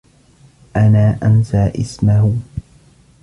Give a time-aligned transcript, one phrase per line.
[0.75, 2.35] أنا أنسى إسمه.